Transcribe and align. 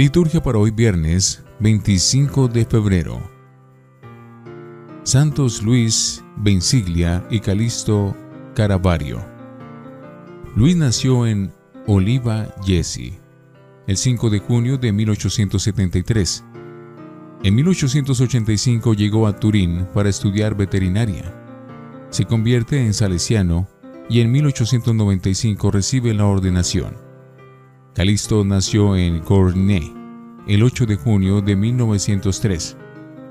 Liturgia 0.00 0.42
para 0.42 0.56
hoy 0.56 0.70
viernes 0.70 1.44
25 1.58 2.48
de 2.48 2.64
febrero. 2.64 3.20
Santos 5.02 5.62
Luis 5.62 6.24
Benciglia 6.38 7.22
y 7.28 7.40
Calisto 7.40 8.16
Caravario. 8.54 9.22
Luis 10.56 10.74
nació 10.74 11.26
en 11.26 11.52
Oliva, 11.86 12.48
Jesse, 12.64 13.20
el 13.86 13.98
5 13.98 14.30
de 14.30 14.38
junio 14.38 14.78
de 14.78 14.90
1873. 14.90 16.44
En 17.42 17.54
1885 17.56 18.94
llegó 18.94 19.26
a 19.26 19.38
Turín 19.38 19.86
para 19.92 20.08
estudiar 20.08 20.56
veterinaria. 20.56 21.30
Se 22.08 22.24
convierte 22.24 22.82
en 22.82 22.94
salesiano 22.94 23.68
y 24.08 24.22
en 24.22 24.32
1895 24.32 25.70
recibe 25.70 26.14
la 26.14 26.24
ordenación. 26.24 27.09
Calisto 28.00 28.42
nació 28.46 28.96
en 28.96 29.22
Gournay 29.22 29.94
el 30.46 30.62
8 30.62 30.86
de 30.86 30.96
junio 30.96 31.42
de 31.42 31.54
1903. 31.54 32.74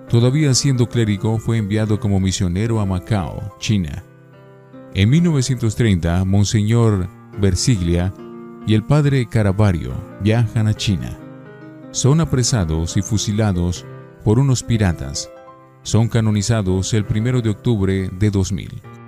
Todavía 0.07 0.53
siendo 0.53 0.87
clérigo, 0.87 1.39
fue 1.39 1.57
enviado 1.57 1.99
como 1.99 2.19
misionero 2.19 2.79
a 2.79 2.85
Macao, 2.85 3.55
China. 3.57 4.03
En 4.93 5.09
1930, 5.09 6.23
Monseñor 6.23 7.09
Versiglia 7.41 8.13
y 8.67 8.75
el 8.75 8.83
padre 8.83 9.25
Caravario 9.27 9.91
viajan 10.21 10.67
a 10.67 10.75
China. 10.75 11.17
Son 11.89 12.21
apresados 12.21 12.95
y 12.95 13.01
fusilados 13.01 13.87
por 14.23 14.37
unos 14.37 14.61
piratas. 14.61 15.31
Son 15.81 16.07
canonizados 16.07 16.93
el 16.93 17.07
1 17.09 17.41
de 17.41 17.49
octubre 17.49 18.11
de 18.13 18.29
2000. 18.29 18.98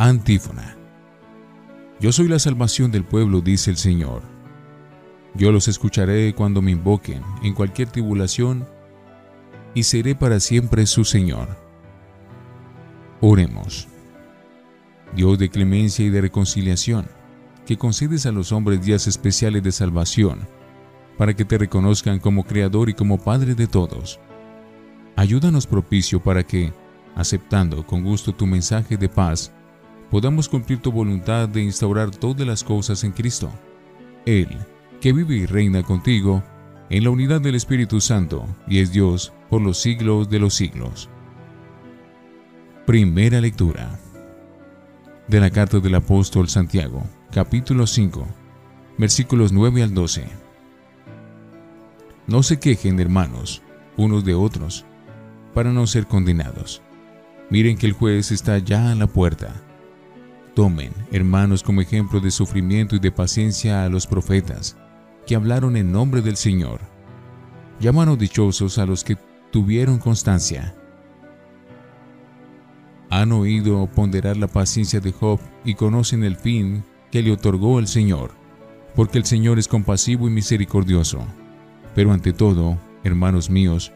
Antífona. 0.00 0.76
Yo 1.98 2.12
soy 2.12 2.28
la 2.28 2.38
salvación 2.38 2.92
del 2.92 3.02
pueblo, 3.02 3.40
dice 3.40 3.72
el 3.72 3.76
Señor. 3.76 4.22
Yo 5.34 5.50
los 5.50 5.66
escucharé 5.66 6.36
cuando 6.36 6.62
me 6.62 6.70
invoquen 6.70 7.20
en 7.42 7.52
cualquier 7.52 7.90
tribulación 7.90 8.64
y 9.74 9.82
seré 9.82 10.14
para 10.14 10.38
siempre 10.38 10.86
su 10.86 11.04
Señor. 11.04 11.48
Oremos. 13.20 13.88
Dios 15.16 15.36
de 15.36 15.48
clemencia 15.48 16.04
y 16.04 16.10
de 16.10 16.20
reconciliación, 16.20 17.08
que 17.66 17.76
concedes 17.76 18.24
a 18.24 18.30
los 18.30 18.52
hombres 18.52 18.80
días 18.80 19.08
especiales 19.08 19.64
de 19.64 19.72
salvación, 19.72 20.46
para 21.16 21.34
que 21.34 21.44
te 21.44 21.58
reconozcan 21.58 22.20
como 22.20 22.44
Creador 22.44 22.88
y 22.88 22.94
como 22.94 23.18
Padre 23.18 23.56
de 23.56 23.66
todos. 23.66 24.20
Ayúdanos 25.16 25.66
propicio 25.66 26.22
para 26.22 26.44
que, 26.44 26.72
aceptando 27.16 27.84
con 27.84 28.04
gusto 28.04 28.32
tu 28.32 28.46
mensaje 28.46 28.96
de 28.96 29.08
paz, 29.08 29.52
podamos 30.10 30.48
cumplir 30.48 30.80
tu 30.80 30.90
voluntad 30.90 31.48
de 31.48 31.62
instaurar 31.62 32.10
todas 32.10 32.46
las 32.46 32.64
cosas 32.64 33.04
en 33.04 33.12
Cristo. 33.12 33.50
Él, 34.24 34.48
que 35.00 35.12
vive 35.12 35.36
y 35.36 35.46
reina 35.46 35.82
contigo, 35.82 36.42
en 36.90 37.04
la 37.04 37.10
unidad 37.10 37.40
del 37.40 37.54
Espíritu 37.54 38.00
Santo, 38.00 38.46
y 38.66 38.80
es 38.80 38.92
Dios 38.92 39.32
por 39.50 39.60
los 39.60 39.78
siglos 39.78 40.30
de 40.30 40.38
los 40.38 40.54
siglos. 40.54 41.08
Primera 42.86 43.40
lectura 43.40 43.98
de 45.26 45.40
la 45.40 45.50
carta 45.50 45.78
del 45.78 45.94
apóstol 45.94 46.48
Santiago, 46.48 47.04
capítulo 47.30 47.86
5, 47.86 48.26
versículos 48.96 49.52
9 49.52 49.82
al 49.82 49.92
12. 49.92 50.26
No 52.26 52.42
se 52.42 52.58
quejen, 52.58 52.98
hermanos, 52.98 53.62
unos 53.98 54.24
de 54.24 54.34
otros, 54.34 54.86
para 55.52 55.70
no 55.70 55.86
ser 55.86 56.06
condenados. 56.06 56.82
Miren 57.50 57.76
que 57.76 57.86
el 57.86 57.92
juez 57.92 58.32
está 58.32 58.58
ya 58.58 58.90
a 58.90 58.94
la 58.94 59.06
puerta 59.06 59.67
Tomen, 60.58 60.90
hermanos, 61.12 61.62
como 61.62 61.82
ejemplo 61.82 62.18
de 62.18 62.32
sufrimiento 62.32 62.96
y 62.96 62.98
de 62.98 63.12
paciencia 63.12 63.84
a 63.84 63.88
los 63.88 64.08
profetas, 64.08 64.76
que 65.24 65.36
hablaron 65.36 65.76
en 65.76 65.92
nombre 65.92 66.20
del 66.20 66.34
Señor. 66.34 66.80
Llámanos 67.78 68.18
dichosos 68.18 68.76
a 68.78 68.84
los 68.84 69.04
que 69.04 69.16
tuvieron 69.52 69.98
constancia. 69.98 70.74
Han 73.08 73.30
oído 73.30 73.86
ponderar 73.86 74.36
la 74.36 74.48
paciencia 74.48 74.98
de 74.98 75.12
Job 75.12 75.38
y 75.64 75.74
conocen 75.74 76.24
el 76.24 76.34
fin 76.34 76.82
que 77.12 77.22
le 77.22 77.30
otorgó 77.30 77.78
el 77.78 77.86
Señor, 77.86 78.32
porque 78.96 79.18
el 79.18 79.26
Señor 79.26 79.60
es 79.60 79.68
compasivo 79.68 80.26
y 80.26 80.32
misericordioso. 80.32 81.24
Pero 81.94 82.12
ante 82.12 82.32
todo, 82.32 82.78
hermanos 83.04 83.48
míos, 83.48 83.92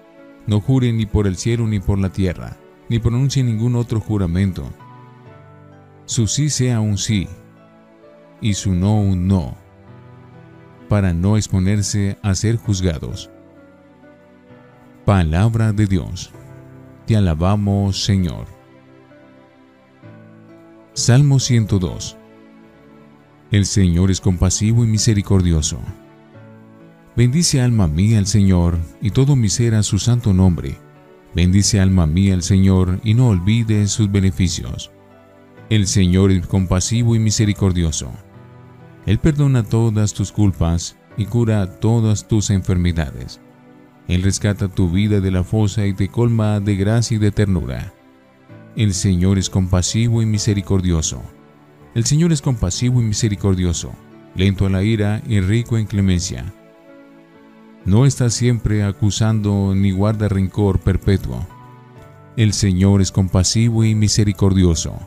no 0.47 0.61
juren 0.61 0.97
ni 0.97 1.07
por 1.07 1.27
el 1.27 1.37
cielo 1.37 1.67
ni 1.67 1.81
por 1.81 1.99
la 1.99 2.11
tierra, 2.11 2.57
ni 2.89 3.01
pronuncien 3.01 3.47
ningún 3.47 3.75
otro 3.75 3.99
juramento 3.99 4.73
su 6.05 6.27
sí 6.27 6.51
sea 6.51 6.81
un 6.81 6.99
sí 6.99 7.29
y 8.41 8.55
su 8.55 8.75
no 8.75 9.01
un 9.01 9.29
no, 9.29 9.57
para 10.89 11.13
no 11.13 11.37
exponerse 11.37 12.19
a 12.23 12.35
ser 12.35 12.57
juzgados. 12.57 13.31
Palabra 15.05 15.73
de 15.73 15.87
Dios. 15.87 16.31
Te 17.07 17.17
alabamos, 17.17 18.05
Señor. 18.05 18.47
Salmo 20.95 21.41
102. 21.41 22.17
El 23.51 23.67
Señor 23.67 24.11
es 24.11 24.21
compasivo 24.21 24.85
y 24.85 24.87
misericordioso. 24.87 25.79
Bendice 27.17 27.61
alma 27.61 27.89
mía 27.89 28.19
al 28.19 28.27
Señor 28.27 28.79
y 29.01 29.11
todo 29.11 29.37
mi 29.37 29.49
ser 29.49 29.75
a 29.75 29.83
su 29.83 29.99
santo 29.99 30.33
nombre. 30.33 30.79
Bendice 31.35 31.81
alma 31.81 32.07
mía 32.07 32.35
al 32.35 32.43
Señor 32.43 33.01
y 33.05 33.15
no 33.15 33.29
olvides 33.29 33.91
sus 33.91 34.11
beneficios. 34.11 34.91
El 35.73 35.87
Señor 35.87 36.33
es 36.33 36.47
compasivo 36.47 37.17
y 37.17 37.19
misericordioso. 37.19 38.13
Él 39.07 39.19
perdona 39.19 39.63
todas 39.63 40.13
tus 40.13 40.31
culpas 40.31 40.99
y 41.17 41.25
cura 41.25 41.81
todas 41.81 42.29
tus 42.29 42.51
enfermedades. 42.51 43.41
Él 44.07 44.23
rescata 44.23 44.69
tu 44.69 44.91
vida 44.91 45.21
de 45.21 45.31
la 45.31 45.45
fosa 45.45 45.87
y 45.87 45.95
te 45.95 46.09
colma 46.09 46.61
de 46.61 46.77
gracia 46.77 47.15
y 47.15 47.19
de 47.19 47.31
ternura. 47.31 47.95
El 48.77 48.93
Señor 48.93 49.39
es 49.39 49.49
compasivo 49.49 50.21
y 50.21 50.27
misericordioso. 50.27 51.23
El 51.95 52.05
Señor 52.05 52.33
es 52.33 52.43
compasivo 52.43 53.01
y 53.01 53.05
misericordioso, 53.05 53.95
lento 54.35 54.67
a 54.67 54.69
la 54.69 54.83
ira 54.83 55.23
y 55.27 55.41
rico 55.41 55.79
en 55.79 55.87
clemencia. 55.87 56.53
No 57.87 58.05
está 58.05 58.29
siempre 58.29 58.83
acusando 58.83 59.75
ni 59.75 59.91
guarda 59.91 60.29
rencor 60.29 60.81
perpetuo. 60.81 61.47
El 62.37 62.53
Señor 62.53 63.01
es 63.01 63.11
compasivo 63.11 63.85
y 63.85 63.95
misericordioso 63.95 64.99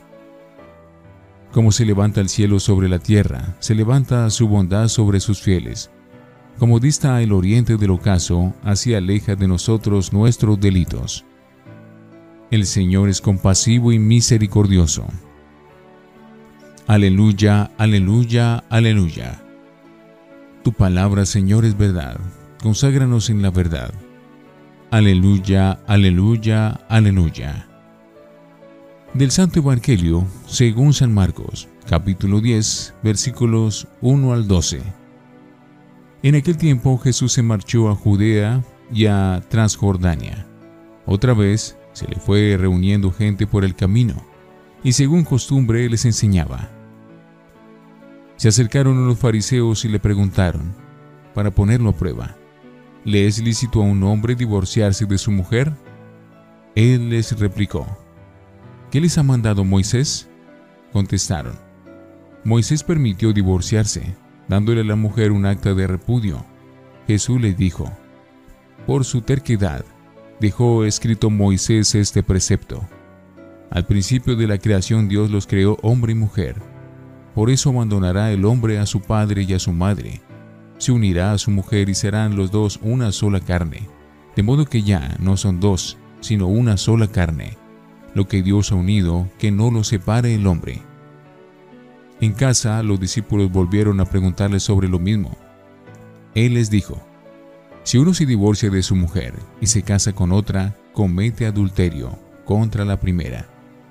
como 1.56 1.72
se 1.72 1.86
levanta 1.86 2.20
el 2.20 2.28
cielo 2.28 2.60
sobre 2.60 2.90
la 2.90 3.00
tierra, 3.00 3.56
se 3.60 3.76
levanta 3.76 4.30
su 4.30 4.46
bondad 4.46 4.90
sobre 4.90 5.22
sus 5.22 5.40
fieles. 5.40 5.90
Como 6.60 6.82
dista 6.82 7.22
el 7.22 7.32
oriente 7.32 7.78
del 7.78 7.92
ocaso, 7.92 8.54
así 8.62 8.94
aleja 8.94 9.38
de 9.38 9.48
nosotros 9.48 10.12
nuestros 10.12 10.60
delitos. 10.60 11.24
El 12.52 12.66
Señor 12.66 13.08
es 13.08 13.22
compasivo 13.22 13.94
y 13.94 14.00
misericordioso. 14.00 15.06
Aleluya, 16.88 17.72
aleluya, 17.78 18.66
aleluya. 18.70 19.42
Tu 20.62 20.74
palabra, 20.74 21.26
Señor, 21.26 21.64
es 21.64 21.78
verdad. 21.78 22.18
Conságranos 22.62 23.30
en 23.30 23.42
la 23.42 23.50
verdad. 23.50 23.94
Aleluya, 24.92 25.80
aleluya, 25.88 26.82
aleluya. 26.90 27.65
Del 29.16 29.32
Santo 29.32 29.60
Evangelio 29.60 30.28
según 30.46 30.92
San 30.92 31.14
Marcos, 31.14 31.70
capítulo 31.88 32.42
10, 32.42 32.96
versículos 33.02 33.88
1 34.02 34.34
al 34.34 34.46
12. 34.46 34.82
En 36.22 36.36
aquel 36.36 36.58
tiempo 36.58 36.98
Jesús 36.98 37.32
se 37.32 37.42
marchó 37.42 37.88
a 37.88 37.96
Judea 37.96 38.62
y 38.92 39.06
a 39.06 39.42
Transjordania. 39.48 40.46
Otra 41.06 41.34
vez 41.34 41.78
se 41.94 42.10
le 42.10 42.18
fue 42.18 42.58
reuniendo 42.60 43.10
gente 43.10 43.48
por 43.48 43.64
el 43.64 43.74
camino, 43.74 44.16
y 44.84 44.92
según 44.92 45.24
costumbre 45.24 45.88
les 45.90 46.04
enseñaba. 46.04 46.70
Se 48.36 48.50
acercaron 48.50 49.08
los 49.08 49.18
fariseos 49.18 49.86
y 49.86 49.88
le 49.88 50.02
preguntaron, 50.02 50.76
para 51.34 51.52
ponerlo 51.52 51.92
a 51.92 51.96
prueba, 51.96 52.36
¿le 53.06 53.28
es 53.28 53.40
lícito 53.40 53.82
a 53.82 53.86
un 53.86 54.04
hombre 54.04 54.36
divorciarse 54.36 55.06
de 55.06 55.18
su 55.18 55.32
mujer? 55.32 55.72
Él 56.76 57.12
les 57.12 57.40
replicó, 57.40 57.88
¿Qué 58.96 59.02
les 59.02 59.18
ha 59.18 59.24
mandado 59.24 59.66
Moisés? 59.66 60.30
Contestaron, 60.94 61.60
Moisés 62.46 62.82
permitió 62.82 63.34
divorciarse, 63.34 64.16
dándole 64.48 64.80
a 64.80 64.84
la 64.86 64.96
mujer 64.96 65.34
un 65.34 65.46
acta 65.46 65.74
de 65.74 65.86
repudio. 65.86 66.46
Jesús 67.06 67.42
le 67.42 67.54
dijo, 67.54 67.92
por 68.88 69.04
su 69.04 69.20
terquedad, 69.20 69.84
dejó 70.40 70.86
escrito 70.86 71.30
Moisés 71.30 71.94
este 71.94 72.24
precepto. 72.24 72.88
Al 73.70 73.86
principio 73.86 74.38
de 74.38 74.48
la 74.48 74.60
creación 74.60 75.10
Dios 75.10 75.30
los 75.30 75.46
creó 75.46 75.78
hombre 75.82 76.14
y 76.14 76.16
mujer. 76.16 76.56
Por 77.34 77.50
eso 77.50 77.72
abandonará 77.72 78.32
el 78.32 78.46
hombre 78.46 78.80
a 78.80 78.86
su 78.86 79.02
padre 79.02 79.44
y 79.44 79.54
a 79.56 79.60
su 79.60 79.74
madre. 79.74 80.22
Se 80.78 80.94
unirá 80.94 81.34
a 81.34 81.38
su 81.38 81.52
mujer 81.52 81.90
y 81.90 81.96
serán 81.96 82.38
los 82.38 82.50
dos 82.50 82.80
una 82.82 83.12
sola 83.12 83.42
carne. 83.42 83.90
De 84.38 84.44
modo 84.44 84.66
que 84.66 84.84
ya 84.84 85.18
no 85.20 85.36
son 85.36 85.60
dos, 85.60 85.98
sino 86.22 86.48
una 86.48 86.78
sola 86.78 87.10
carne. 87.10 87.58
Lo 88.16 88.28
que 88.28 88.42
Dios 88.42 88.72
ha 88.72 88.76
unido, 88.76 89.30
que 89.38 89.52
no 89.52 89.70
lo 89.70 89.84
separe 89.84 90.34
el 90.34 90.48
hombre. 90.48 90.82
En 92.22 92.34
casa 92.34 92.82
los 92.82 93.00
discípulos 93.00 93.52
volvieron 93.52 94.00
a 94.00 94.06
preguntarle 94.06 94.60
sobre 94.60 94.88
lo 94.88 94.98
mismo. 94.98 95.38
Él 96.34 96.56
les 96.56 96.72
dijo, 96.72 97.00
si 97.84 98.00
uno 98.00 98.16
se 98.16 98.26
divorcia 98.26 98.72
de 98.72 98.82
su 98.82 98.96
mujer 98.96 99.36
y 99.62 99.68
se 99.68 99.84
casa 99.84 100.14
con 100.14 100.32
otra, 100.32 100.76
comete 100.92 101.46
adulterio 101.46 102.18
contra 102.46 102.84
la 102.86 103.00
primera. 103.00 103.48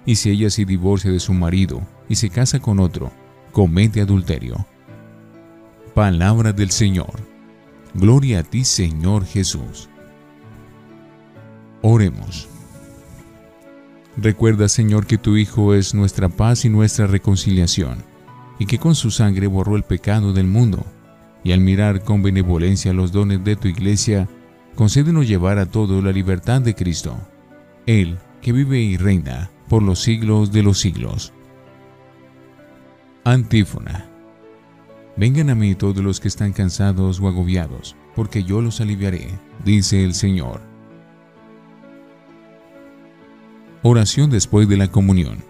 Y 0.06 0.16
si 0.16 0.30
ella 0.30 0.50
se 0.50 0.64
divorcia 0.64 1.12
de 1.12 1.20
su 1.20 1.32
marido 1.32 1.80
y 2.08 2.16
se 2.16 2.28
casa 2.28 2.58
con 2.60 2.80
otro, 2.80 3.12
comete 3.52 4.00
adulterio. 4.00 4.66
Palabra 5.94 6.52
del 6.52 6.70
Señor. 6.70 7.12
Gloria 7.94 8.40
a 8.40 8.42
ti, 8.42 8.64
Señor 8.64 9.24
Jesús. 9.24 9.88
Oremos. 11.82 12.48
Recuerda, 14.16 14.68
Señor, 14.68 15.06
que 15.06 15.18
tu 15.18 15.36
Hijo 15.36 15.74
es 15.74 15.94
nuestra 15.94 16.28
paz 16.28 16.64
y 16.64 16.68
nuestra 16.68 17.06
reconciliación, 17.06 18.04
y 18.58 18.66
que 18.66 18.78
con 18.78 18.94
su 18.94 19.10
sangre 19.10 19.48
borró 19.48 19.76
el 19.76 19.82
pecado 19.82 20.32
del 20.32 20.46
mundo. 20.46 20.84
Y 21.42 21.52
al 21.52 21.60
mirar 21.60 22.04
con 22.04 22.22
benevolencia 22.22 22.92
los 22.92 23.12
dones 23.12 23.42
de 23.44 23.56
tu 23.56 23.68
iglesia, 23.68 24.28
concédenos 24.76 25.26
llevar 25.26 25.58
a 25.58 25.66
todos 25.66 26.02
la 26.02 26.12
libertad 26.12 26.62
de 26.62 26.74
Cristo. 26.74 27.18
Él, 27.86 28.18
que 28.40 28.52
vive 28.52 28.80
y 28.80 28.96
reina 28.96 29.50
por 29.68 29.82
los 29.82 30.00
siglos 30.00 30.52
de 30.52 30.62
los 30.62 30.78
siglos. 30.78 31.32
Antífona. 33.24 34.06
Vengan 35.16 35.50
a 35.50 35.54
mí 35.54 35.74
todos 35.74 36.02
los 36.02 36.20
que 36.20 36.28
están 36.28 36.52
cansados 36.52 37.20
o 37.20 37.28
agobiados, 37.28 37.96
porque 38.14 38.44
yo 38.44 38.60
los 38.60 38.80
aliviaré, 38.80 39.28
dice 39.64 40.04
el 40.04 40.14
Señor. 40.14 40.73
Oración 43.86 44.30
después 44.30 44.66
de 44.66 44.78
la 44.78 44.88
comunión. 44.88 45.44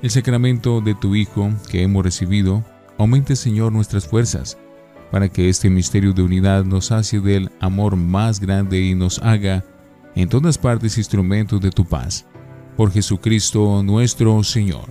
El 0.00 0.08
sacramento 0.08 0.80
de 0.80 0.94
tu 0.94 1.14
Hijo 1.14 1.50
que 1.70 1.82
hemos 1.82 2.02
recibido, 2.02 2.64
aumente 2.96 3.36
Señor 3.36 3.70
nuestras 3.70 4.06
fuerzas, 4.08 4.56
para 5.10 5.28
que 5.28 5.50
este 5.50 5.68
misterio 5.68 6.14
de 6.14 6.22
unidad 6.22 6.64
nos 6.64 6.90
hace 6.90 7.20
del 7.20 7.50
amor 7.60 7.96
más 7.96 8.40
grande 8.40 8.80
y 8.80 8.94
nos 8.94 9.18
haga 9.18 9.62
en 10.14 10.30
todas 10.30 10.56
partes 10.56 10.96
instrumentos 10.96 11.60
de 11.60 11.70
tu 11.70 11.84
paz. 11.84 12.24
Por 12.78 12.90
Jesucristo 12.92 13.82
nuestro 13.82 14.42
Señor. 14.42 14.88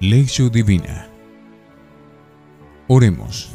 Lección 0.00 0.50
Divina. 0.50 1.10
Oremos. 2.88 3.52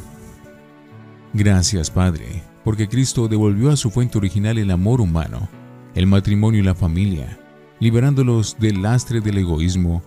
Gracias, 1.32 1.90
Padre, 1.90 2.44
porque 2.62 2.88
Cristo 2.88 3.26
devolvió 3.26 3.72
a 3.72 3.76
su 3.76 3.90
fuente 3.90 4.16
original 4.16 4.58
el 4.58 4.70
amor 4.70 5.00
humano, 5.00 5.48
el 5.94 6.06
matrimonio 6.06 6.60
y 6.60 6.64
la 6.64 6.74
familia, 6.74 7.38
liberándolos 7.80 8.56
del 8.58 8.82
lastre 8.82 9.20
del 9.20 9.38
egoísmo 9.38 10.02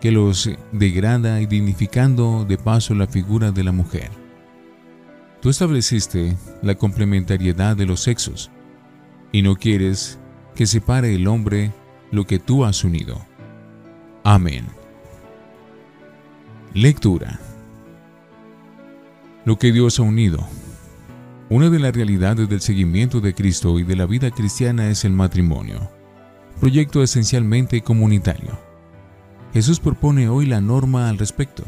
que 0.00 0.10
los 0.10 0.50
degrada 0.72 1.40
y 1.40 1.46
dignificando 1.46 2.44
de 2.44 2.58
paso 2.58 2.94
la 2.94 3.06
figura 3.06 3.52
de 3.52 3.62
la 3.62 3.72
mujer. 3.72 4.10
Tú 5.40 5.48
estableciste 5.48 6.36
la 6.62 6.74
complementariedad 6.74 7.76
de 7.76 7.86
los 7.86 8.00
sexos, 8.00 8.50
y 9.32 9.42
no 9.42 9.56
quieres 9.56 10.18
que 10.54 10.66
separe 10.66 11.14
el 11.14 11.26
hombre 11.26 11.72
lo 12.10 12.26
que 12.26 12.38
tú 12.38 12.64
has 12.64 12.84
unido. 12.84 13.24
Amén. 14.24 14.66
Lectura. 16.74 17.40
Lo 19.44 19.58
que 19.58 19.72
Dios 19.72 19.98
ha 19.98 20.02
unido. 20.02 20.46
Una 21.52 21.68
de 21.68 21.78
las 21.78 21.94
realidades 21.94 22.48
del 22.48 22.62
seguimiento 22.62 23.20
de 23.20 23.34
Cristo 23.34 23.78
y 23.78 23.84
de 23.84 23.94
la 23.94 24.06
vida 24.06 24.30
cristiana 24.30 24.88
es 24.88 25.04
el 25.04 25.12
matrimonio, 25.12 25.90
proyecto 26.58 27.02
esencialmente 27.02 27.82
comunitario. 27.82 28.58
Jesús 29.52 29.78
propone 29.78 30.30
hoy 30.30 30.46
la 30.46 30.62
norma 30.62 31.10
al 31.10 31.18
respecto, 31.18 31.62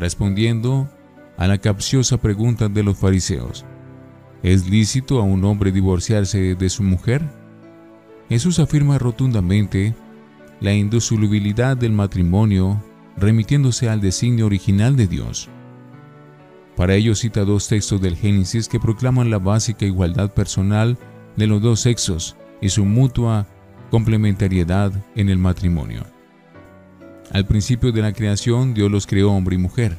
respondiendo 0.00 0.88
a 1.36 1.46
la 1.46 1.58
capciosa 1.58 2.16
pregunta 2.16 2.68
de 2.68 2.82
los 2.82 2.98
fariseos. 2.98 3.64
¿Es 4.42 4.68
lícito 4.68 5.20
a 5.20 5.22
un 5.22 5.44
hombre 5.44 5.70
divorciarse 5.70 6.56
de 6.56 6.68
su 6.68 6.82
mujer? 6.82 7.22
Jesús 8.28 8.58
afirma 8.58 8.98
rotundamente 8.98 9.94
la 10.60 10.74
indisolubilidad 10.74 11.76
del 11.76 11.92
matrimonio 11.92 12.82
remitiéndose 13.16 13.88
al 13.88 14.00
designio 14.00 14.46
original 14.46 14.96
de 14.96 15.06
Dios. 15.06 15.48
Para 16.76 16.94
ello 16.94 17.14
cita 17.14 17.44
dos 17.44 17.68
textos 17.68 18.00
del 18.00 18.16
Génesis 18.16 18.68
que 18.68 18.80
proclaman 18.80 19.30
la 19.30 19.38
básica 19.38 19.86
igualdad 19.86 20.32
personal 20.32 20.98
de 21.36 21.46
los 21.46 21.62
dos 21.62 21.80
sexos 21.80 22.36
y 22.60 22.68
su 22.68 22.84
mutua 22.84 23.46
complementariedad 23.90 24.92
en 25.14 25.28
el 25.28 25.38
matrimonio. 25.38 26.04
Al 27.30 27.46
principio 27.46 27.92
de 27.92 28.02
la 28.02 28.12
creación 28.12 28.74
Dios 28.74 28.90
los 28.90 29.06
creó 29.06 29.32
hombre 29.32 29.54
y 29.54 29.58
mujer. 29.58 29.98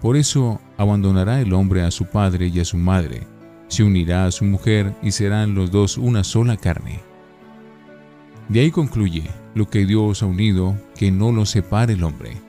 Por 0.00 0.16
eso 0.16 0.60
abandonará 0.76 1.40
el 1.40 1.52
hombre 1.52 1.82
a 1.82 1.90
su 1.90 2.06
padre 2.06 2.48
y 2.48 2.60
a 2.60 2.64
su 2.64 2.76
madre, 2.76 3.26
se 3.68 3.82
unirá 3.82 4.26
a 4.26 4.30
su 4.30 4.44
mujer 4.44 4.94
y 5.02 5.10
serán 5.10 5.54
los 5.54 5.70
dos 5.70 5.98
una 5.98 6.24
sola 6.24 6.56
carne. 6.56 7.00
De 8.48 8.60
ahí 8.60 8.70
concluye 8.70 9.24
lo 9.54 9.68
que 9.68 9.84
Dios 9.84 10.22
ha 10.22 10.26
unido, 10.26 10.76
que 10.96 11.10
no 11.10 11.32
lo 11.32 11.46
separe 11.46 11.94
el 11.94 12.04
hombre. 12.04 12.45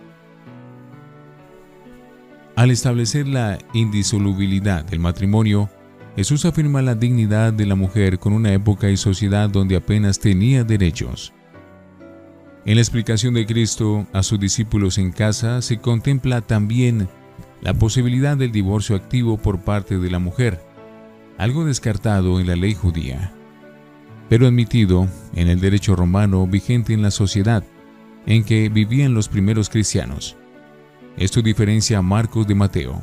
Al 2.57 2.71
establecer 2.71 3.27
la 3.27 3.59
indisolubilidad 3.73 4.83
del 4.83 4.99
matrimonio, 4.99 5.69
Jesús 6.15 6.43
afirma 6.43 6.81
la 6.81 6.95
dignidad 6.95 7.53
de 7.53 7.67
la 7.67 7.75
mujer 7.75 8.17
con 8.17 8.33
una 8.33 8.51
época 8.51 8.89
y 8.89 8.97
sociedad 8.97 9.47
donde 9.47 9.75
apenas 9.75 10.17
tenía 10.17 10.63
derechos. 10.63 11.35
En 12.65 12.73
la 12.73 12.81
explicación 12.81 13.35
de 13.35 13.45
Cristo 13.45 14.07
a 14.11 14.23
sus 14.23 14.39
discípulos 14.39 14.97
en 14.97 15.11
casa 15.11 15.61
se 15.61 15.77
contempla 15.77 16.41
también 16.41 17.07
la 17.61 17.75
posibilidad 17.75 18.35
del 18.35 18.51
divorcio 18.51 18.95
activo 18.95 19.37
por 19.37 19.59
parte 19.59 19.99
de 19.99 20.09
la 20.09 20.17
mujer, 20.17 20.59
algo 21.37 21.63
descartado 21.63 22.39
en 22.39 22.47
la 22.47 22.55
ley 22.55 22.73
judía, 22.73 23.33
pero 24.29 24.47
admitido 24.47 25.07
en 25.35 25.47
el 25.47 25.59
derecho 25.59 25.95
romano 25.95 26.47
vigente 26.47 26.93
en 26.93 27.03
la 27.03 27.11
sociedad 27.11 27.63
en 28.25 28.43
que 28.43 28.69
vivían 28.69 29.13
los 29.13 29.29
primeros 29.29 29.69
cristianos. 29.69 30.35
Esto 31.17 31.41
diferencia 31.41 31.97
a 31.97 32.03
Marcos 32.03 32.45
de 32.45 32.53
Mateo. 32.53 33.01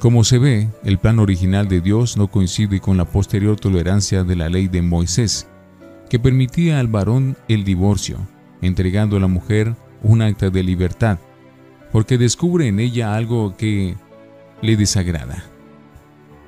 Como 0.00 0.24
se 0.24 0.38
ve, 0.38 0.68
el 0.82 0.98
plan 0.98 1.20
original 1.20 1.68
de 1.68 1.80
Dios 1.80 2.16
no 2.16 2.26
coincide 2.26 2.80
con 2.80 2.96
la 2.96 3.04
posterior 3.04 3.58
tolerancia 3.60 4.24
de 4.24 4.34
la 4.34 4.48
ley 4.48 4.66
de 4.66 4.82
Moisés, 4.82 5.46
que 6.10 6.18
permitía 6.18 6.80
al 6.80 6.88
varón 6.88 7.36
el 7.46 7.62
divorcio, 7.62 8.18
entregando 8.60 9.16
a 9.16 9.20
la 9.20 9.28
mujer 9.28 9.76
un 10.02 10.20
acta 10.20 10.50
de 10.50 10.64
libertad, 10.64 11.18
porque 11.92 12.18
descubre 12.18 12.66
en 12.66 12.80
ella 12.80 13.14
algo 13.14 13.56
que 13.56 13.94
le 14.60 14.76
desagrada. 14.76 15.44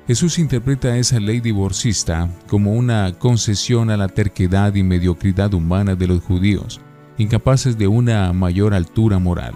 Jesús 0.07 0.39
interpreta 0.39 0.97
esa 0.97 1.21
ley 1.21 1.39
divorcista 1.39 2.29
como 2.47 2.73
una 2.73 3.13
concesión 3.17 3.89
a 3.89 3.97
la 3.97 4.09
terquedad 4.09 4.75
y 4.75 4.83
mediocridad 4.83 5.53
humana 5.53 5.95
de 5.95 6.07
los 6.07 6.21
judíos, 6.21 6.81
incapaces 7.17 7.77
de 7.77 7.87
una 7.87 8.33
mayor 8.33 8.73
altura 8.73 9.19
moral. 9.19 9.53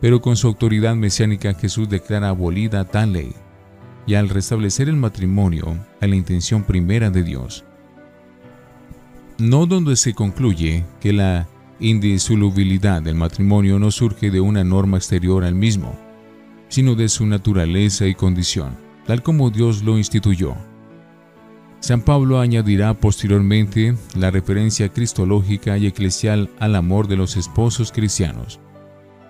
Pero 0.00 0.20
con 0.20 0.36
su 0.36 0.46
autoridad 0.46 0.94
mesiánica 0.94 1.54
Jesús 1.54 1.88
declara 1.88 2.28
abolida 2.28 2.84
tal 2.84 3.12
ley, 3.12 3.32
y 4.06 4.14
al 4.14 4.28
restablecer 4.28 4.88
el 4.88 4.96
matrimonio 4.96 5.76
a 6.00 6.06
la 6.06 6.16
intención 6.16 6.62
primera 6.62 7.10
de 7.10 7.22
Dios. 7.22 7.64
No 9.38 9.66
donde 9.66 9.96
se 9.96 10.14
concluye 10.14 10.84
que 11.00 11.12
la 11.12 11.48
indisolubilidad 11.80 13.02
del 13.02 13.14
matrimonio 13.14 13.78
no 13.78 13.90
surge 13.90 14.30
de 14.30 14.40
una 14.40 14.64
norma 14.64 14.96
exterior 14.96 15.44
al 15.44 15.54
mismo, 15.54 15.98
sino 16.68 16.94
de 16.94 17.08
su 17.08 17.26
naturaleza 17.26 18.06
y 18.06 18.14
condición 18.14 18.88
tal 19.08 19.22
como 19.22 19.48
Dios 19.48 19.82
lo 19.82 19.96
instituyó. 19.96 20.54
San 21.80 22.02
Pablo 22.02 22.40
añadirá 22.40 22.92
posteriormente 22.92 23.96
la 24.14 24.30
referencia 24.30 24.90
cristológica 24.90 25.78
y 25.78 25.86
eclesial 25.86 26.50
al 26.58 26.76
amor 26.76 27.08
de 27.08 27.16
los 27.16 27.38
esposos 27.38 27.90
cristianos, 27.90 28.60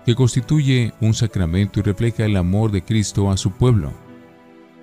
que 0.05 0.15
constituye 0.15 0.93
un 1.01 1.13
sacramento 1.13 1.79
y 1.79 1.83
refleja 1.83 2.25
el 2.25 2.37
amor 2.37 2.71
de 2.71 2.83
Cristo 2.83 3.29
a 3.29 3.37
su 3.37 3.51
pueblo, 3.51 3.93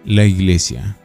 la 0.04 0.25
Iglesia. 0.25 0.96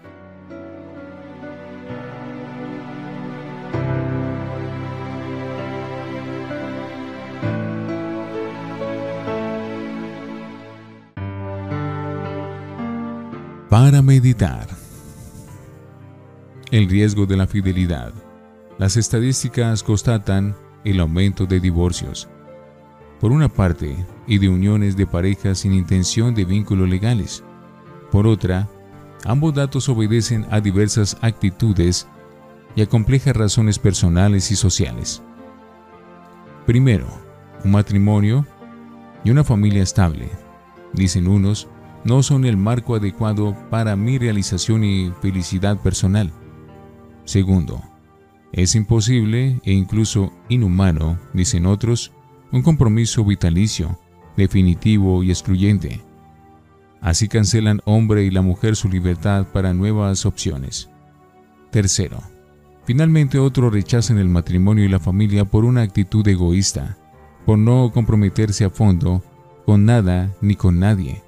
Para 13.69 14.01
meditar. 14.01 14.67
El 16.71 16.89
riesgo 16.89 17.25
de 17.25 17.37
la 17.37 17.47
fidelidad. 17.47 18.13
las 18.77 18.97
estadísticas 18.97 19.83
constatan 19.83 20.55
el 20.83 20.99
aumento 20.99 21.45
de 21.45 21.59
divorcios. 21.59 22.27
Por 23.21 23.31
una 23.31 23.49
parte, 23.49 23.95
y 24.25 24.39
de 24.39 24.49
uniones 24.49 24.97
de 24.97 25.05
parejas 25.05 25.59
sin 25.59 25.73
intención 25.73 26.33
de 26.33 26.43
vínculos 26.43 26.89
legales. 26.89 27.43
Por 28.11 28.25
otra, 28.25 28.67
ambos 29.25 29.53
datos 29.53 29.87
obedecen 29.89 30.47
a 30.49 30.59
diversas 30.59 31.15
actitudes 31.21 32.07
y 32.75 32.81
a 32.81 32.87
complejas 32.87 33.35
razones 33.35 33.77
personales 33.77 34.49
y 34.49 34.55
sociales. 34.55 35.21
Primero, 36.65 37.05
un 37.63 37.71
matrimonio 37.71 38.43
y 39.23 39.29
una 39.29 39.43
familia 39.43 39.83
estable, 39.83 40.27
dicen 40.91 41.27
unos, 41.27 41.67
no 42.03 42.23
son 42.23 42.43
el 42.43 42.57
marco 42.57 42.95
adecuado 42.95 43.55
para 43.69 43.95
mi 43.95 44.17
realización 44.17 44.83
y 44.83 45.13
felicidad 45.21 45.77
personal. 45.77 46.31
Segundo, 47.25 47.83
es 48.51 48.73
imposible 48.73 49.61
e 49.63 49.73
incluso 49.73 50.33
inhumano, 50.49 51.19
dicen 51.33 51.67
otros, 51.67 52.13
un 52.51 52.61
compromiso 52.61 53.23
vitalicio, 53.23 53.97
definitivo 54.35 55.23
y 55.23 55.29
excluyente. 55.29 56.01
Así 56.99 57.27
cancelan 57.27 57.81
hombre 57.85 58.23
y 58.23 58.29
la 58.29 58.41
mujer 58.41 58.75
su 58.75 58.89
libertad 58.89 59.47
para 59.51 59.73
nuevas 59.73 60.25
opciones. 60.25 60.89
Tercero, 61.71 62.21
finalmente 62.85 63.39
otros 63.39 63.73
rechazan 63.73 64.17
el 64.17 64.27
matrimonio 64.27 64.83
y 64.83 64.89
la 64.89 64.99
familia 64.99 65.45
por 65.45 65.65
una 65.65 65.81
actitud 65.81 66.27
egoísta, 66.27 66.97
por 67.45 67.57
no 67.57 67.91
comprometerse 67.93 68.65
a 68.65 68.69
fondo 68.69 69.23
con 69.65 69.85
nada 69.85 70.31
ni 70.41 70.55
con 70.55 70.79
nadie. 70.79 71.23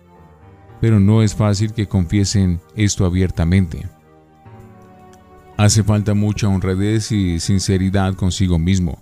Pero 0.82 1.00
no 1.00 1.24
es 1.24 1.34
fácil 1.34 1.74
que 1.74 1.88
confiesen 1.88 2.60
esto 2.76 3.06
abiertamente. 3.06 3.88
Hace 5.56 5.84
falta 5.84 6.14
mucha 6.14 6.50
honradez 6.50 7.12
y 7.14 7.40
sinceridad 7.40 8.16
consigo 8.16 8.60
mismo 8.60 9.02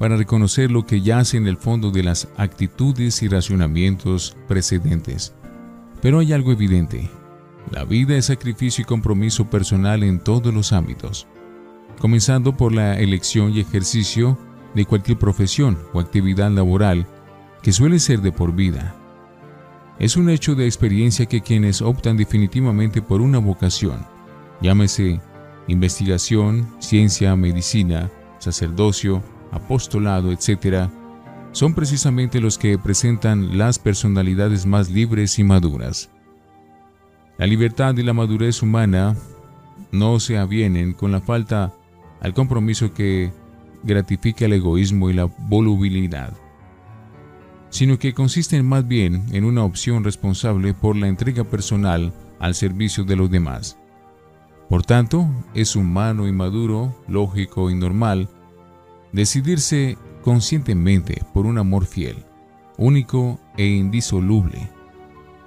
para 0.00 0.16
reconocer 0.16 0.70
lo 0.70 0.86
que 0.86 1.02
yace 1.02 1.36
en 1.36 1.46
el 1.46 1.58
fondo 1.58 1.90
de 1.90 2.02
las 2.02 2.26
actitudes 2.38 3.22
y 3.22 3.28
racionamientos 3.28 4.34
precedentes. 4.48 5.34
Pero 6.00 6.20
hay 6.20 6.32
algo 6.32 6.52
evidente. 6.52 7.10
La 7.70 7.84
vida 7.84 8.16
es 8.16 8.24
sacrificio 8.24 8.80
y 8.80 8.86
compromiso 8.86 9.50
personal 9.50 10.02
en 10.02 10.18
todos 10.18 10.54
los 10.54 10.72
ámbitos, 10.72 11.26
comenzando 11.98 12.56
por 12.56 12.72
la 12.72 12.98
elección 12.98 13.52
y 13.52 13.60
ejercicio 13.60 14.38
de 14.74 14.86
cualquier 14.86 15.18
profesión 15.18 15.76
o 15.92 16.00
actividad 16.00 16.50
laboral 16.50 17.06
que 17.62 17.70
suele 17.70 17.98
ser 17.98 18.22
de 18.22 18.32
por 18.32 18.54
vida. 18.54 18.96
Es 19.98 20.16
un 20.16 20.30
hecho 20.30 20.54
de 20.54 20.64
experiencia 20.64 21.26
que 21.26 21.42
quienes 21.42 21.82
optan 21.82 22.16
definitivamente 22.16 23.02
por 23.02 23.20
una 23.20 23.36
vocación, 23.36 24.06
llámese 24.62 25.20
investigación, 25.68 26.66
ciencia, 26.78 27.36
medicina, 27.36 28.10
sacerdocio, 28.38 29.22
apostolado, 29.52 30.32
etc., 30.32 30.90
son 31.52 31.74
precisamente 31.74 32.40
los 32.40 32.58
que 32.58 32.78
presentan 32.78 33.58
las 33.58 33.78
personalidades 33.78 34.66
más 34.66 34.90
libres 34.90 35.38
y 35.38 35.44
maduras. 35.44 36.10
La 37.38 37.46
libertad 37.46 37.96
y 37.96 38.02
la 38.02 38.12
madurez 38.12 38.62
humana 38.62 39.16
no 39.90 40.20
se 40.20 40.38
avienen 40.38 40.92
con 40.92 41.10
la 41.10 41.20
falta 41.20 41.72
al 42.20 42.34
compromiso 42.34 42.92
que 42.92 43.32
gratifica 43.82 44.44
el 44.44 44.52
egoísmo 44.52 45.10
y 45.10 45.14
la 45.14 45.24
volubilidad, 45.24 46.32
sino 47.70 47.98
que 47.98 48.14
consisten 48.14 48.66
más 48.66 48.86
bien 48.86 49.24
en 49.32 49.44
una 49.44 49.64
opción 49.64 50.04
responsable 50.04 50.74
por 50.74 50.96
la 50.96 51.08
entrega 51.08 51.44
personal 51.44 52.12
al 52.38 52.54
servicio 52.54 53.04
de 53.04 53.16
los 53.16 53.30
demás. 53.30 53.76
Por 54.68 54.84
tanto, 54.84 55.26
es 55.54 55.74
humano 55.74 56.28
y 56.28 56.32
maduro, 56.32 56.94
lógico 57.08 57.70
y 57.70 57.74
normal 57.74 58.28
decidirse 59.12 59.98
conscientemente 60.22 61.22
por 61.32 61.46
un 61.46 61.58
amor 61.58 61.86
fiel, 61.86 62.24
único 62.76 63.40
e 63.56 63.66
indisoluble, 63.66 64.70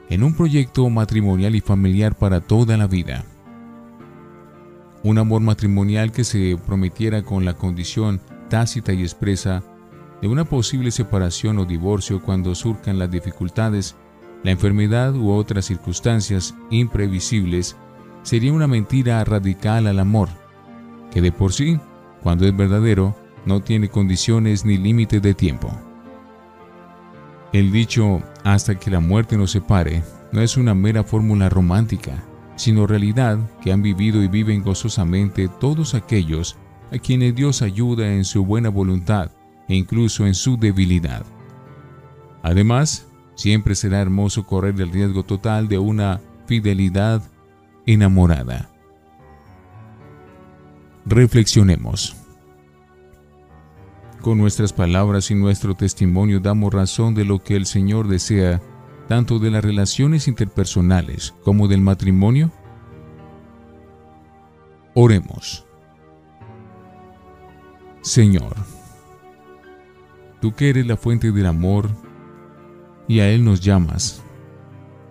en 0.09 0.23
un 0.23 0.33
proyecto 0.35 0.89
matrimonial 0.89 1.55
y 1.55 1.61
familiar 1.61 2.15
para 2.15 2.41
toda 2.41 2.77
la 2.77 2.87
vida. 2.87 3.25
Un 5.03 5.17
amor 5.17 5.41
matrimonial 5.41 6.11
que 6.11 6.23
se 6.23 6.57
prometiera 6.65 7.23
con 7.23 7.45
la 7.45 7.55
condición 7.55 8.21
tácita 8.49 8.93
y 8.93 9.01
expresa 9.01 9.63
de 10.21 10.27
una 10.27 10.45
posible 10.45 10.91
separación 10.91 11.59
o 11.59 11.65
divorcio 11.65 12.21
cuando 12.21 12.55
surcan 12.55 12.97
las 12.97 13.11
dificultades, 13.11 13.95
la 14.43 14.51
enfermedad 14.51 15.15
u 15.15 15.31
otras 15.31 15.65
circunstancias 15.65 16.55
imprevisibles, 16.69 17.75
sería 18.21 18.53
una 18.53 18.67
mentira 18.67 19.23
radical 19.23 19.87
al 19.87 19.99
amor, 19.99 20.29
que 21.11 21.21
de 21.21 21.31
por 21.31 21.51
sí, 21.51 21.77
cuando 22.21 22.45
es 22.45 22.55
verdadero, 22.55 23.15
no 23.45 23.61
tiene 23.61 23.89
condiciones 23.89 24.65
ni 24.65 24.77
límites 24.77 25.21
de 25.21 25.33
tiempo. 25.33 25.71
El 27.51 27.71
dicho 27.71 28.21
hasta 28.43 28.79
que 28.79 28.89
la 28.89 28.99
muerte 28.99 29.37
nos 29.37 29.51
separe 29.51 30.03
no 30.31 30.41
es 30.41 30.57
una 30.57 30.73
mera 30.73 31.03
fórmula 31.03 31.49
romántica, 31.49 32.23
sino 32.55 32.87
realidad 32.87 33.37
que 33.61 33.71
han 33.71 33.81
vivido 33.81 34.23
y 34.23 34.27
viven 34.27 34.63
gozosamente 34.63 35.49
todos 35.59 35.93
aquellos 35.93 36.57
a 36.91 36.97
quienes 36.97 37.35
Dios 37.35 37.61
ayuda 37.61 38.13
en 38.13 38.25
su 38.25 38.45
buena 38.45 38.69
voluntad 38.69 39.31
e 39.67 39.75
incluso 39.75 40.25
en 40.25 40.35
su 40.35 40.57
debilidad. 40.57 41.25
Además, 42.41 43.07
siempre 43.35 43.75
será 43.75 44.01
hermoso 44.01 44.45
correr 44.45 44.79
el 44.79 44.91
riesgo 44.91 45.23
total 45.23 45.67
de 45.67 45.79
una 45.79 46.21
fidelidad 46.45 47.21
enamorada. 47.85 48.69
Reflexionemos. 51.05 52.22
Con 54.23 54.37
nuestras 54.37 54.71
palabras 54.71 55.31
y 55.31 55.35
nuestro 55.35 55.75
testimonio 55.75 56.39
damos 56.39 56.73
razón 56.73 57.13
de 57.13 57.25
lo 57.25 57.43
que 57.43 57.57
el 57.57 57.65
Señor 57.65 58.07
desea 58.07 58.61
tanto 59.09 59.37
de 59.37 59.51
las 59.51 59.61
relaciones 59.61 60.29
interpersonales 60.29 61.33
como 61.43 61.67
del 61.67 61.81
matrimonio? 61.81 62.49
Oremos. 64.93 65.65
Señor, 68.01 68.55
tú 70.39 70.53
que 70.53 70.69
eres 70.69 70.87
la 70.87 70.95
fuente 70.95 71.33
del 71.33 71.45
amor 71.45 71.89
y 73.09 73.19
a 73.19 73.29
Él 73.29 73.43
nos 73.43 73.59
llamas, 73.59 74.23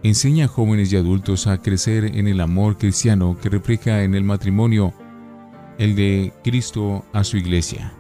enseña 0.02 0.47
a 0.47 0.49
jóvenes 0.49 0.90
y 0.90 0.97
adultos 0.97 1.47
a 1.47 1.59
crecer 1.59 2.16
en 2.16 2.28
el 2.28 2.40
amor 2.40 2.78
cristiano 2.78 3.37
que 3.42 3.50
refleja 3.50 4.04
en 4.04 4.14
el 4.14 4.25
matrimonio 4.25 4.95
el 5.76 5.97
de 5.97 6.33
Cristo 6.42 7.04
a 7.12 7.25
su 7.25 7.37
iglesia. 7.37 7.92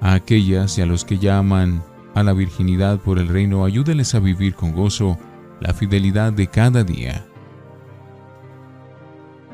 A 0.00 0.14
aquellas 0.14 0.78
y 0.78 0.82
a 0.82 0.86
los 0.86 1.04
que 1.04 1.18
llaman 1.18 1.82
a 2.14 2.22
la 2.22 2.32
virginidad 2.32 2.98
por 2.98 3.18
el 3.18 3.28
reino, 3.28 3.64
ayúdeles 3.64 4.14
a 4.14 4.20
vivir 4.20 4.54
con 4.54 4.72
gozo 4.72 5.18
la 5.60 5.74
fidelidad 5.74 6.32
de 6.32 6.46
cada 6.46 6.84
día. 6.84 7.26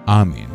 Amén. 0.06 0.53